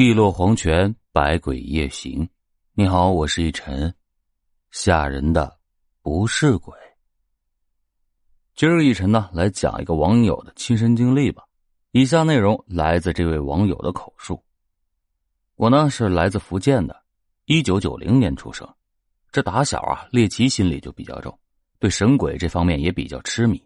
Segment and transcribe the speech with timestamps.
[0.00, 2.26] 碧落黄泉，百鬼夜行。
[2.72, 3.94] 你好，我是一晨。
[4.70, 5.58] 吓人的
[6.00, 6.74] 不是鬼。
[8.54, 11.42] 今儿一晨呢，来讲一个网友的亲身经历吧。
[11.90, 14.42] 以下内容来自这位网友的口述。
[15.56, 16.98] 我呢是来自福建的，
[17.44, 18.66] 一九九零年出生。
[19.30, 21.38] 这打小啊，猎奇心理就比较重，
[21.78, 23.62] 对神鬼这方面也比较痴迷。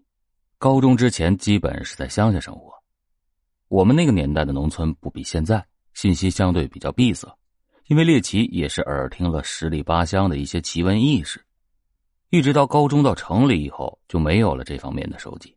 [0.58, 2.74] 高中之前基本是在乡下生活。
[3.68, 5.64] 我们那个年代的农村不比现在。
[5.94, 7.26] 信息相对比较闭塞，
[7.86, 11.40] 因为猎奇也是耳听了十里八乡的一些奇闻异事，
[12.30, 15.56] 一直到高中到城里以后就没有了这方面的收集。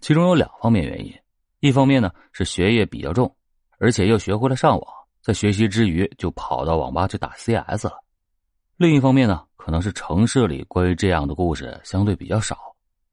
[0.00, 1.12] 其中有两方面原因，
[1.60, 3.34] 一方面呢是学业比较重，
[3.78, 7.92] 而且又学会了上网，在学习之余就跑到网吧去打 CS 了；
[8.76, 12.58] 另一方面呢，可能是城市里关于这样的故事相对比较少，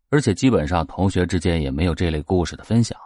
[0.09, 2.99] 而且基本上同学之间也没有这类故事的分享。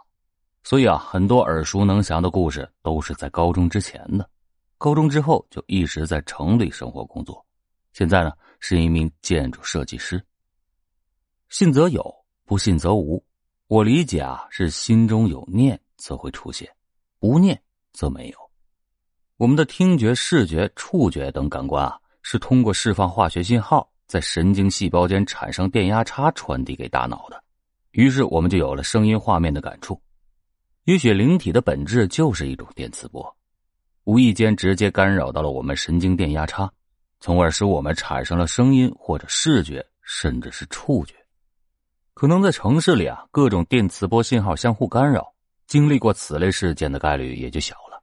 [0.70, 4.30] 所以啊，很多耳熟能详的故事都是在高中之前的，
[4.78, 7.42] 高中之后就一直在城里生活工作。
[7.94, 10.22] 现在呢，是一名建筑设计师。
[11.48, 13.24] 信则有，不信则无。
[13.68, 16.70] 我理解啊，是心中有念则会出现，
[17.18, 17.58] 不念
[17.94, 18.38] 则没有。
[19.38, 27.42] 我们的听觉、视觉、触觉等感官啊，是通过释放化学信号，在神经细胞间产生电压差传递给大脑的，
[27.92, 29.98] 于是我们就有了声音、画面的感触。
[30.88, 33.36] 也许灵体的本质就是一种电磁波，
[34.06, 36.72] 无意间直接干扰到了我们神经电压差，
[37.20, 41.14] 从而使我们产生了声音或者视觉，甚至是触觉。
[42.14, 45.36] 可能在城市里啊，各种电磁波信号相互干扰，
[45.68, 48.02] 经历过此类事件的概率也就小了，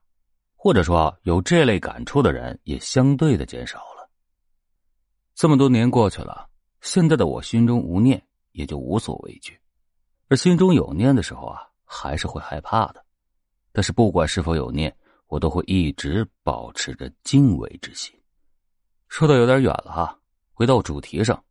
[0.55, 4.11] 或者说有这类感触的人也相对的减少了。
[5.35, 6.51] 这么多年过去了，
[6.83, 9.59] 现在的我心中无念，也就无所畏惧，
[10.29, 11.63] 而心中有念的时候啊。
[11.95, 13.05] 还是会害怕的，
[13.71, 14.95] 但是不管是否有念，
[15.29, 18.13] 我都会一直保持着敬畏之心。
[19.09, 20.19] 说的有点远了哈，
[20.53, 21.43] 回到主题上，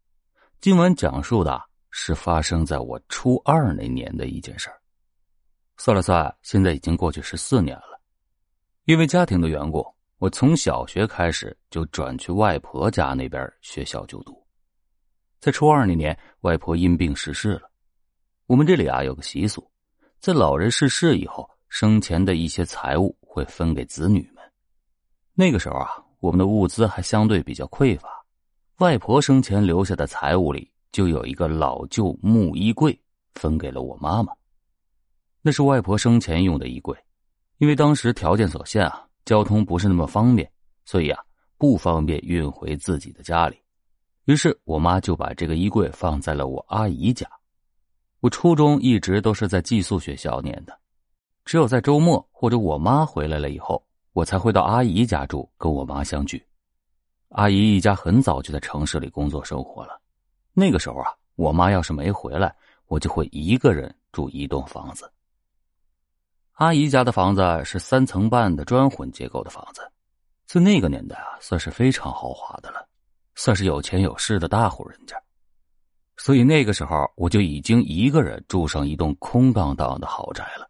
[0.59, 1.61] 今晚讲述的
[1.92, 4.77] 是发生在我初二那年的一件事儿。
[5.77, 7.99] 算了算，现在已经过去十四年了。
[8.83, 9.86] 因为家庭的缘故，
[10.17, 14.45] 我从小学开始就转去外婆家那边学校就读。
[15.39, 17.71] 在初二那年，外婆因病逝世了。
[18.45, 19.65] 我们这里啊有个习俗。
[20.23, 24.42] 在老人逝世以后，生前的一些财物会分给子女们。
[25.34, 28.08] 那个时候啊，我们的物资还相对比较匮乏。
[28.78, 32.98] 外婆生前留下的财物里，就有一个老旧木衣柜，
[33.34, 34.32] 分给了我妈妈。
[35.42, 36.98] 那是外婆生前用的衣柜，
[37.58, 40.50] 因为当时条件所限啊，交通不是那么方便，
[40.86, 41.22] 所以啊，
[41.58, 43.58] 不方便运回自己的家里。
[44.23, 47.30] 于是我妈就把这个衣柜放在了我阿姨家。
[48.23, 50.80] 我初中一直都是在寄宿学校念的，
[51.44, 56.42] 只有在周末或者我妈回来了以后，我才会到阿姨家住，跟我妈相聚。
[57.32, 60.00] 阿姨一家很早就在城市里工作生活了，
[60.54, 62.56] 那个时候啊，我妈要是没回来，
[62.88, 65.11] 我就会一个人住一栋房子。
[66.54, 69.82] 阿姨家的房子是三层半的砖混结构的房子，
[70.45, 72.88] 在那个年代啊，算是非常豪华的了，
[73.36, 75.22] 算是有钱有势的大户人家。
[76.23, 80.66] 所以那个时候，我就已经一个人住上一栋空荡荡的豪宅了。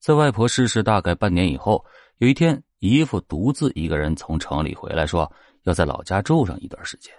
[0.00, 1.84] 在外婆逝世大概半年以后，
[2.18, 5.30] 有一天，姨父独自一个人从城里回来，说
[5.62, 7.14] 要在老家住上一段时间。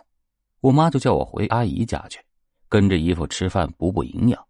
[0.60, 2.20] 我妈就叫我回阿姨家去，
[2.68, 4.46] 跟着姨父吃饭补补营养。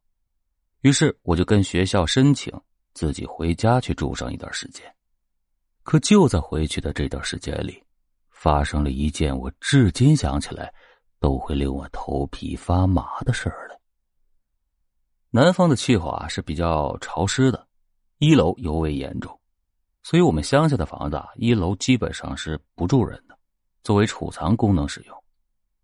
[0.82, 2.52] 于是我就跟学校申请
[2.96, 4.84] 自己回家去住上一段时间。
[5.84, 7.80] 可就在回去的这段时间里，
[8.32, 10.74] 发生了一件我至今想起来。
[11.22, 13.80] 都会令我头皮发麻的事儿了。
[15.30, 17.66] 南方的气候啊是比较潮湿的，
[18.18, 19.40] 一楼尤为严重，
[20.04, 23.38] 所以我们乡下的房子啊，一楼基本上是不住人的，
[23.84, 25.24] 作为储藏功能使用，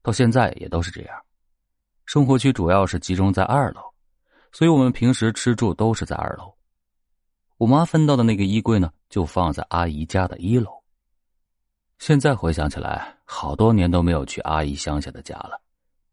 [0.01, 1.15] 到现在也都是这样。
[2.05, 3.81] 生活区主要是集中在二楼，
[4.51, 6.51] 所以我们平时吃住都是在二楼。
[7.57, 10.76] 我妈分到的那个衣柜呢，就放在阿姨家的一楼。
[11.99, 15.59] 现在回想起来，好多年都没有去阿姨乡下的家了。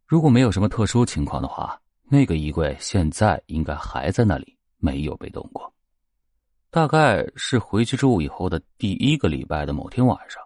[0.07, 5.73] 如果没有什么特殊情况的话，那个衣柜现在应该还在那里，没有被动过。
[6.71, 10.43] 大概是回去住以后的第一个礼拜的某天晚上，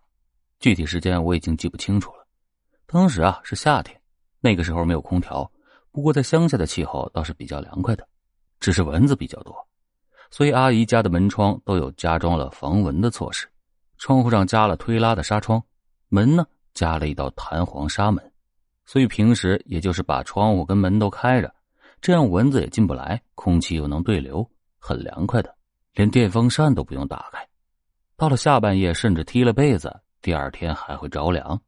[0.59, 2.27] 具体时间我已经记不清楚了。
[2.87, 3.99] 当时啊是夏天，
[4.41, 5.51] 那个时候没有空调，
[5.93, 8.07] 不过在乡下的气候倒是比较凉快的，
[8.61, 9.55] 只是蚊子比较多，
[10.31, 13.49] 所以阿姨家的门窗都有加装了防蚊的措施。
[13.99, 15.63] 窗户上加了推拉的纱窗，
[16.09, 18.33] 门呢加了一道弹簧纱门，
[18.87, 21.53] 所以平时也就是把窗户跟门都开着，
[22.01, 24.49] 这样蚊子也进不来，空气又能对流，
[24.79, 25.55] 很凉快的，
[25.95, 27.47] 连电风扇都不用打开。
[28.17, 31.61] 到了下半夜，甚至踢了被子，第二天还会着凉。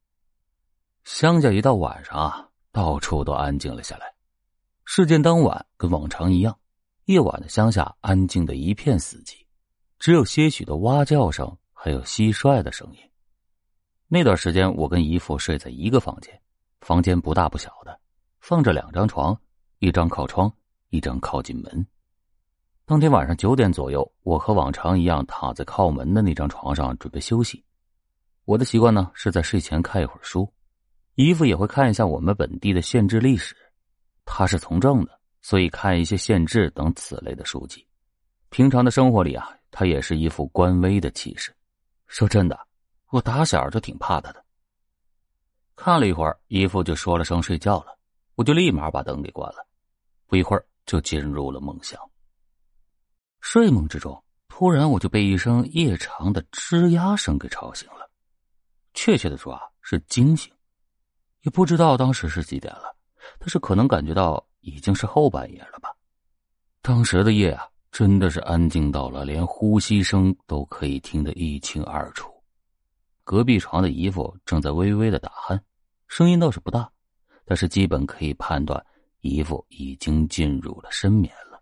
[1.04, 4.12] 乡下一到晚上啊，到处都安静了下来。
[4.84, 6.56] 事件当晚跟往常一样，
[7.06, 9.34] 夜晚的乡下安静的一片死寂，
[9.98, 12.98] 只有些许的蛙叫声，还有蟋蟀的声音。
[14.06, 16.38] 那段时间，我跟姨父睡在一个房间，
[16.82, 17.98] 房间不大不小的，
[18.38, 19.34] 放着两张床，
[19.78, 20.52] 一张靠窗，
[20.90, 21.86] 一张靠近门。
[22.84, 27.64] 当天晚上九点左右，我和往常一样躺在靠门的那张床上准备休息。
[28.44, 30.52] 我的习惯呢是在睡前看一会儿书，
[31.14, 33.56] 姨父也会看一下我们本地的县志历史。
[34.26, 37.86] 他是从政的，所以看一些县志等此类的书籍。
[38.50, 41.50] 平常的生活里啊，他也是一副官威的气势。
[42.10, 42.58] 说真的，
[43.10, 44.44] 我打小就挺怕他的。
[45.76, 47.96] 看了一会儿，姨父就说了声睡觉了，
[48.34, 49.64] 我就立马把灯给关了。
[50.26, 51.98] 不一会儿就进入了梦乡。
[53.40, 58.10] 睡梦之中，突然我就被一声夜长的吱呀声给吵醒了。
[58.92, 60.52] 确切的说啊，是惊醒。
[61.42, 62.94] 也不知道当时是几点了，
[63.38, 65.94] 但是可能感觉到已经是后半夜了吧。
[66.82, 72.32] 当时的夜啊，真的是安静到了连呼吸声都可以听得一清二楚。
[73.25, 75.60] 隔壁床的姨父正在微微的打鼾，
[76.08, 76.90] 声音倒是不大，
[77.44, 78.84] 但是基本可以判断
[79.20, 81.60] 姨父已经进入了深眠了。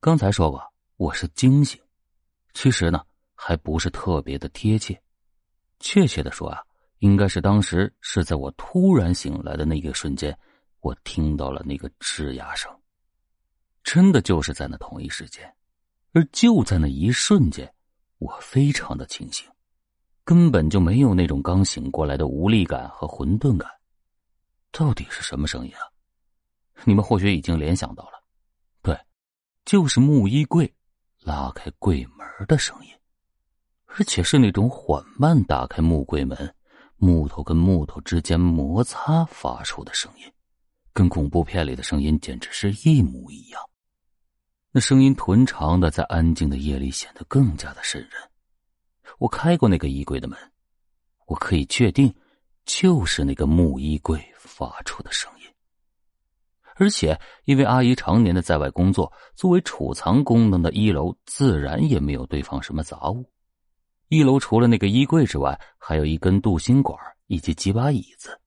[0.00, 0.62] 刚才说过
[0.96, 1.80] 我是惊醒，
[2.54, 3.04] 其实呢
[3.34, 5.00] 还不是特别的贴切。
[5.80, 6.62] 确切的说啊，
[6.98, 10.36] 应该是当时是在我突然醒来的那个瞬间，
[10.80, 12.70] 我听到了那个吱呀声。
[13.82, 15.52] 真的就是在那同一时间，
[16.12, 17.72] 而就在那一瞬间，
[18.18, 19.48] 我非常的清醒，
[20.24, 23.70] 根本就没有那种刚醒过来的无力感和混沌感。
[24.70, 25.82] 到底是什么声音啊？
[26.84, 28.22] 你们或许已经联想到了。
[28.82, 28.96] 对
[29.64, 30.72] 就是木衣柜
[31.22, 32.90] 拉开柜门的声音，
[33.86, 36.54] 而且是那种缓慢打开木柜门、
[36.96, 40.32] 木头跟木头之间摩擦发出的声音，
[40.92, 43.60] 跟恐怖片里的声音简直是一模一样。
[44.72, 48.10] 那声音臀长的，在安静的夜里显得更加的渗人。
[49.18, 50.38] 我开过那个衣柜的门，
[51.26, 52.14] 我可以确定，
[52.64, 55.46] 就是那个木衣柜发出的声音。
[56.76, 63.28] 而且，因为阿姨常年的在外工作，作为储藏功能的一楼自然也没有堆放什么杂物。
[64.06, 66.96] 一楼除了那个衣柜之外，还有一根镀锌管
[67.26, 68.40] 以及几把椅子，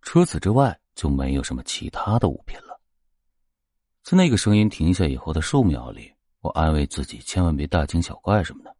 [0.00, 2.69] 除此之外就没有什么其他的物品了。
[4.10, 8.76] 在那个声音停下以后的数秒里，我安慰自己千万别大惊小怪什么的，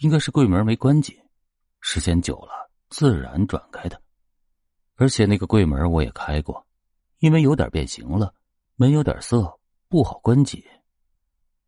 [0.00, 1.16] 应该是柜门没关紧，
[1.80, 4.02] 时间久了自然转开的。
[4.96, 6.66] 而且那个柜门我也开过。
[7.20, 8.34] 因为有点变形了，
[8.74, 9.56] 门有点涩，
[9.88, 10.60] 不好关紧。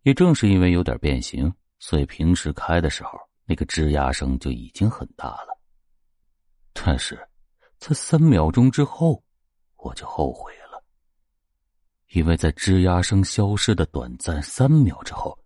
[0.02, 3.10] 也正是因为有点变形，所以平时开的时候
[3.44, 5.56] 那个吱呀声就已经很大了。
[6.72, 7.16] 但是，
[7.78, 9.22] 在三秒钟之后，
[9.76, 10.63] 我就后悔了，
[12.14, 15.38] 因为在吱呀声消失的短暂三秒之后，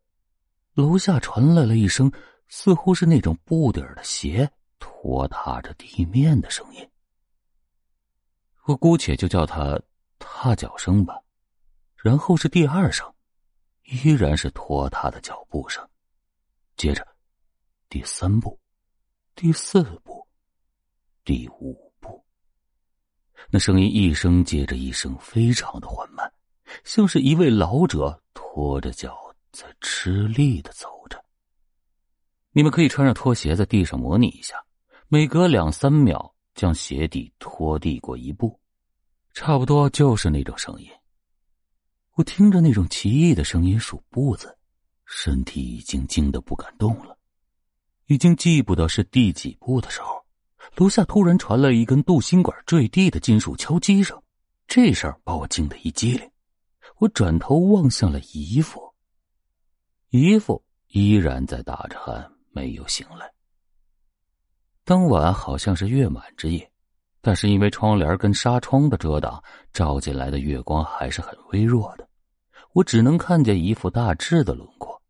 [0.75, 2.11] 楼下传来了一声
[2.49, 6.89] 似乎是那种布底的鞋拖踏着地面的声音。
[8.65, 9.79] 我姑且就叫它。
[10.21, 11.17] 踏脚声吧，
[11.97, 13.09] 然后是第二声，
[13.85, 15.89] 依然是拖沓的脚步声，
[16.77, 17.07] 接着
[17.89, 18.59] 第三步、
[19.37, 20.27] 第四步、
[21.25, 22.25] 第五步，
[23.49, 26.29] 那声音一声接着一声，非常的缓慢，
[26.85, 29.17] 像是一位老者拖着脚
[29.53, 31.23] 在吃力的走着。
[32.53, 34.57] 你们可以穿上拖鞋在地上模拟一下，
[35.09, 38.59] 每隔两三秒将鞋底拖地过一步。
[39.33, 40.89] 差不多就是那种声音。
[42.15, 44.59] 我听着那种奇异的声音数步子，
[45.05, 47.17] 身体已经惊得不敢动了，
[48.07, 50.25] 已经记不得是第几步的时候，
[50.75, 54.21] 楼下突然传来一根镀锌管坠地的金属敲击声，
[54.67, 56.29] 这事儿把我惊得一激灵。
[57.01, 58.93] 我转头望向了姨父，
[60.11, 63.31] 姨父依然在打着鼾，没有醒来。
[64.85, 66.71] 当晚好像是月满之夜。
[67.21, 72.09] 但是因为窗帘跟纱窗的遮挡，照进来的月光还是很微弱的，
[72.73, 75.03] 我只能看见一副大致的轮廓。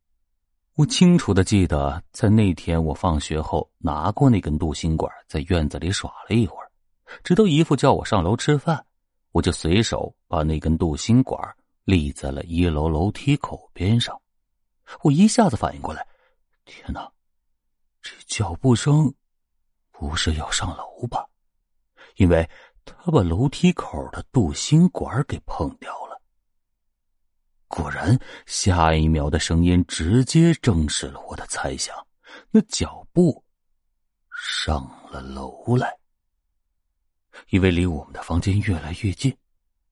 [0.75, 6.71] 我清楚的记得，在那天我放学后拿过那根镀锌管，在院子里耍了一会儿，
[7.23, 8.85] 直到姨父叫我上楼吃饭，
[9.33, 11.41] 我就随手把那根镀锌管
[11.89, 14.21] 立在了一楼楼梯口边上。
[15.01, 16.07] 我一下子反应过来，
[16.67, 17.11] 天哪，
[18.03, 19.11] 这脚步声
[19.91, 21.27] 不是要上楼吧？
[22.17, 22.47] 因为
[22.85, 26.21] 他把楼梯口的镀锌管给碰掉了。
[27.69, 31.97] 果然，下一秒的声音直接证实了我的猜想，
[32.51, 33.43] 那脚步
[34.31, 35.97] 上了楼来。
[37.49, 39.35] 因为离我们的房间越来越近，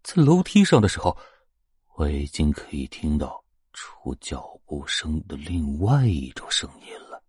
[0.02, 1.16] 在楼梯上的时候，
[1.98, 7.22] 我已经可以听到出脚步声的另外一种声音了。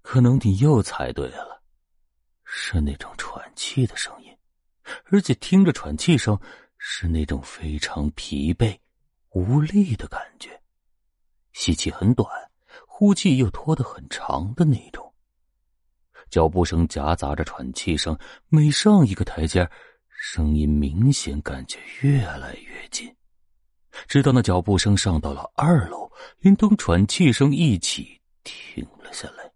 [0.00, 1.62] 可能你又猜对了，
[2.42, 4.34] 是那种喘气的声音，
[5.10, 6.38] 而且听着喘气声
[6.78, 8.78] 是那种非常疲惫、
[9.30, 10.58] 无力的感觉，
[11.52, 12.26] 吸气很短，
[12.86, 15.14] 呼气又拖得很长的那种。
[16.30, 19.70] 脚步声夹杂着喘气声，每上一个台阶，
[20.16, 23.14] 声音明显感觉越来越近，
[24.06, 29.50] 直到那脚步声上到了二楼，连同喘气声一起停了下来。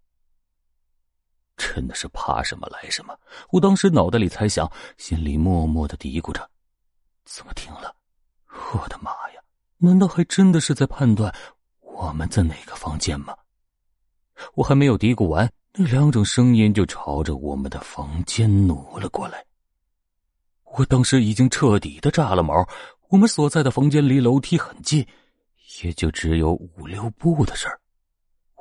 [1.56, 3.18] 真的是怕什么来什么！
[3.50, 6.48] 我当时脑袋里猜想，心里默默的嘀咕着：
[7.24, 7.94] 怎么停了？
[8.74, 9.40] 我的妈呀！
[9.78, 11.34] 难道还真的是在判断
[11.80, 13.34] 我们在哪个房间吗？
[14.54, 15.50] 我还没有嘀咕完。
[15.72, 19.44] 那两种声音就朝着我们的房间挪了过来。
[20.78, 22.66] 我当时已经彻底的炸了毛。
[23.08, 25.04] 我们所在的房间离楼梯很近，
[25.82, 27.80] 也就只有五六步的事儿。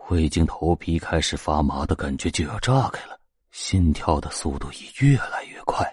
[0.07, 3.19] 我已经头皮开始发麻的感觉就要炸开了，
[3.51, 5.85] 心跳的速度也越来越快。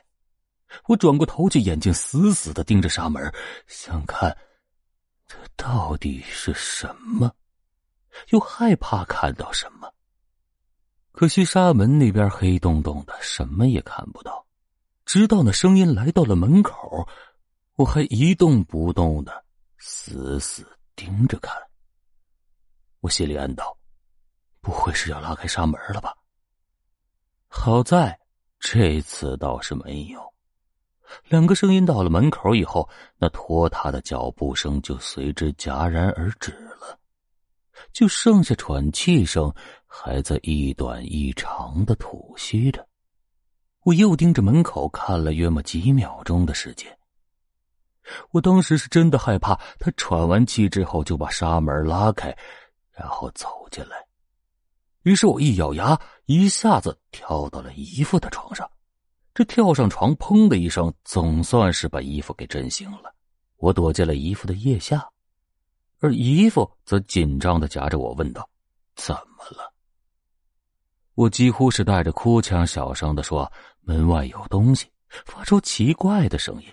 [0.86, 3.30] 我转过头去，眼睛死死的盯着纱门，
[3.66, 4.34] 想看
[5.26, 7.30] 这到底是什么，
[8.30, 9.92] 又害怕看到什么。
[11.12, 14.43] 可惜纱门那边黑洞洞的，什么也看不到。
[15.04, 17.06] 直到那声音来到了门口，
[17.76, 19.44] 我还一动不动的
[19.78, 21.54] 死死盯着看。
[23.00, 23.76] 我心里暗道
[24.62, 26.14] ：“不会是要拉开纱门了吧？”
[27.48, 28.18] 好在
[28.58, 30.20] 这次倒是没有。
[31.28, 36.98] 两个声音到了门口以后，那拖沓的脚步声就随之戛然而止了，
[37.92, 39.54] 就剩下喘气声。
[39.86, 42.84] 还在一短一长的吐息着，
[43.84, 46.98] 我又盯着门口看了约么几秒钟的时间。
[48.32, 52.36] 我当时是真的害怕他喘完气之后就把纱门拉开，
[52.90, 53.96] 然后走进来。
[55.02, 58.70] 于是我一咬牙，一下子跳到了姨父的床上。
[59.34, 63.14] 这跳上床，砰的一声，总算是把姨父给震醒了。
[63.56, 65.06] 我躲进了姨父的腋下，
[65.98, 68.48] 而姨父则紧张的夹着我问道
[68.96, 69.72] ：“怎么了？”
[71.14, 73.50] 我几乎是带着哭腔，小声的说
[73.82, 74.86] ：“门外有东西，
[75.24, 76.68] 发出奇怪的声音。”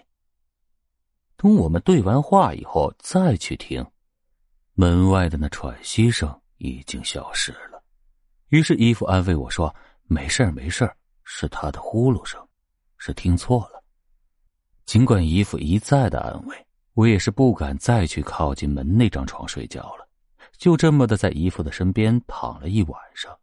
[1.37, 3.85] 等我们对完话以后，再去听，
[4.73, 7.83] 门外的那喘息声已经消失了。
[8.49, 9.73] 于是姨父安慰我说
[10.09, 10.91] ：“没事没事
[11.23, 12.39] 是他的呼噜声，
[12.97, 13.83] 是听错了。”
[14.85, 20.07] 尽管姨父一再的安慰，我也是不敢再去靠近门那张床睡觉了，
[20.57, 23.37] 就这么的在姨父的身边躺了一晚上。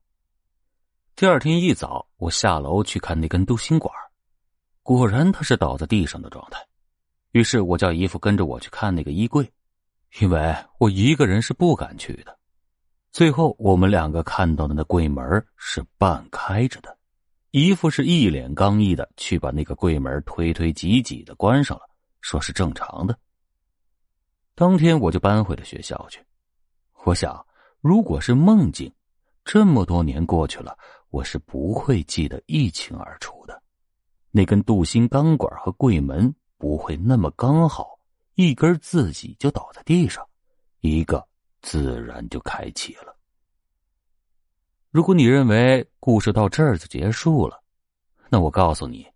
[1.18, 3.92] 第二天一早，我下楼去看那根镀锌管，
[4.84, 6.64] 果然它是倒在地上的状态。
[7.32, 9.52] 于是我叫姨父跟着我去看那个衣柜，
[10.20, 12.38] 因为我一个人是不敢去的。
[13.10, 16.96] 最后我们两个看到的那柜门是半开着的，
[17.50, 23.18] 姨父是一脸刚毅的去把那个柜门推推挤挤的关上了，说是正常的。
[24.54, 26.24] 当天我就搬回了学校去。
[27.02, 27.44] 我想，
[27.80, 28.94] 如果是梦境，
[29.44, 30.78] 这么多年过去了。
[31.10, 33.62] 我是不会记得一清二楚的，
[34.30, 37.98] 那根镀锌钢管和柜门不会那么刚好，
[38.34, 40.26] 一根自己就倒在地上，
[40.80, 41.26] 一个
[41.62, 43.16] 自然就开启了。
[44.90, 47.62] 如果你认为故事到这儿就结束了，
[48.30, 49.06] 那我告诉你，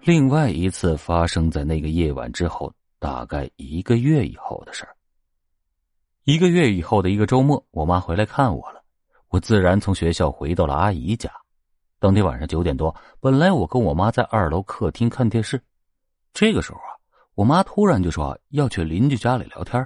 [0.00, 4.94] 另外一次发生在那个夜晚之后，大概一个月以后的事儿。
[6.24, 8.83] 一个月以后的一个周末，我妈回来看我了。
[9.34, 11.28] 我自然从学校回到了阿姨家。
[11.98, 15.60] 当天晚上九点多，本来我跟我妈在二楼客厅看电视，
[16.32, 16.94] 这个时候啊，
[17.34, 19.84] 我妈突然就说要去邻居家里聊天。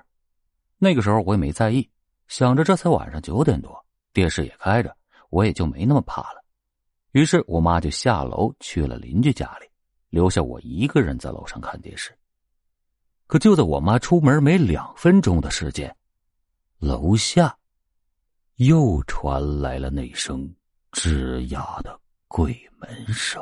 [0.76, 1.88] 那个时候我也没在意，
[2.26, 3.74] 想着这才晚上九点多，
[4.12, 4.94] 电视也开着，
[5.30, 6.44] 我也就没那么怕了。
[7.12, 9.66] 于是我妈就下楼去了邻居家里，
[10.10, 12.12] 留下我一个人在楼上看电视。
[13.26, 15.96] 可就在我妈出门没两分钟的时间，
[16.80, 17.57] 楼下。
[18.58, 20.52] 又传来了那声
[20.90, 21.96] 吱呀的
[22.26, 23.40] 鬼门声。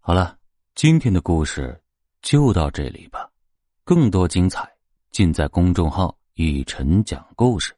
[0.00, 0.38] 好了，
[0.74, 1.78] 今天的故事
[2.22, 3.30] 就到这里吧。
[3.84, 4.66] 更多精彩
[5.10, 7.76] 尽在公众号“雨晨讲故事”。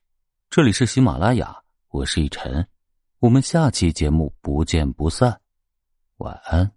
[0.49, 2.64] 这里是喜马拉雅，我是雨晨，
[3.19, 5.40] 我们下期节目不见不散。
[6.19, 6.74] 晚安。